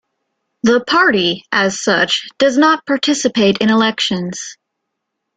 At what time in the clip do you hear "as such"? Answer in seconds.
1.51-2.27